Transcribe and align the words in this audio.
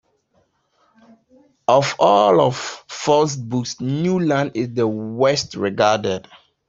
Of 1.67 1.93
all 1.99 2.41
of 2.41 2.55
Fort's 2.89 3.35
books, 3.35 3.79
"New 3.79 4.19
Lands" 4.19 4.53
is 4.55 4.73
the 4.73 4.87
worst-regarded. 4.87 6.27